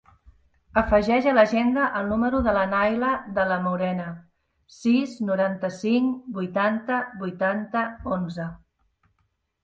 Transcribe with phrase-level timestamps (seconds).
[0.81, 4.07] Afegeix a l'agenda el número de la Nayla De La Morena:
[4.77, 7.85] sis, noranta-cinc, vuitanta, vuitanta,
[8.17, 8.47] onze.